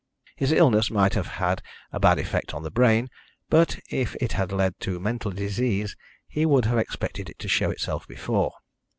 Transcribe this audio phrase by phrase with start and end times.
[0.35, 3.07] His illness might have had a bad effect on the brain,
[3.51, 5.95] but if it had led to mental disease
[6.27, 8.51] he would have expected it to show itself before.